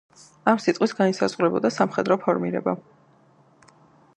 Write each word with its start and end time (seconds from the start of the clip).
ამ 0.51 0.61
სიტყვით 0.61 0.95
განისაზღვრებოდა 0.99 1.71
სამხედრო 1.75 2.17
ფორმირება. 2.25 2.75